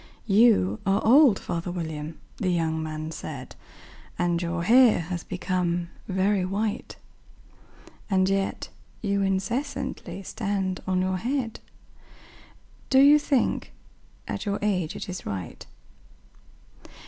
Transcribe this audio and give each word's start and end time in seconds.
"YOU 0.25 0.79
are 0.83 0.99
old, 1.05 1.37
father 1.37 1.69
William," 1.69 2.19
the 2.37 2.49
young 2.49 2.81
man 2.81 3.11
said, 3.11 3.55
"And 4.17 4.41
your 4.41 4.63
hair 4.63 5.01
has 5.01 5.23
become 5.23 5.91
very 6.07 6.43
white; 6.43 6.95
And 8.09 8.27
yet 8.27 8.69
you 9.03 9.21
incessantly 9.21 10.23
stand 10.23 10.81
on 10.87 11.01
your 11.03 11.17
head 11.17 11.59
Do 12.89 12.97
you 12.99 13.19
think, 13.19 13.73
at 14.27 14.43
your 14.47 14.57
age, 14.63 14.95
it 14.95 15.07
is 15.07 15.27
right? 15.27 15.67